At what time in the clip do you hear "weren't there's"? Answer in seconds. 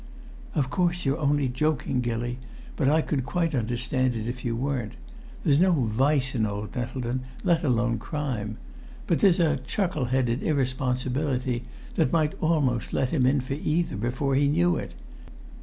4.55-5.59